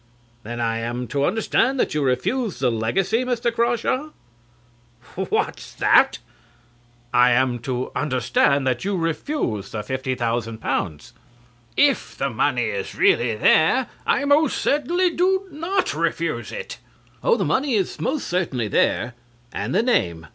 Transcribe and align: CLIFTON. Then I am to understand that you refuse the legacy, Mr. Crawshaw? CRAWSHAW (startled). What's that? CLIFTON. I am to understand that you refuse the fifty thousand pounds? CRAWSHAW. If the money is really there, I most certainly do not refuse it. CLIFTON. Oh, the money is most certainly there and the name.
CLIFTON. 0.01 0.41
Then 0.41 0.59
I 0.59 0.79
am 0.79 1.05
to 1.09 1.25
understand 1.25 1.79
that 1.79 1.93
you 1.93 2.01
refuse 2.01 2.57
the 2.57 2.71
legacy, 2.71 3.23
Mr. 3.23 3.53
Crawshaw? 3.53 4.07
CRAWSHAW 4.07 4.09
(startled). 5.13 5.29
What's 5.29 5.73
that? 5.75 6.13
CLIFTON. 6.13 7.09
I 7.13 7.31
am 7.33 7.59
to 7.59 7.91
understand 7.95 8.65
that 8.65 8.83
you 8.83 8.97
refuse 8.97 9.69
the 9.71 9.83
fifty 9.83 10.15
thousand 10.15 10.57
pounds? 10.57 11.13
CRAWSHAW. 11.77 11.91
If 11.91 12.17
the 12.17 12.31
money 12.31 12.63
is 12.65 12.95
really 12.95 13.35
there, 13.35 13.89
I 14.07 14.25
most 14.25 14.57
certainly 14.57 15.11
do 15.11 15.47
not 15.51 15.93
refuse 15.93 16.51
it. 16.51 16.79
CLIFTON. 16.79 17.17
Oh, 17.23 17.37
the 17.37 17.45
money 17.45 17.75
is 17.75 18.01
most 18.01 18.25
certainly 18.25 18.67
there 18.69 19.13
and 19.53 19.75
the 19.75 19.83
name. 19.83 20.25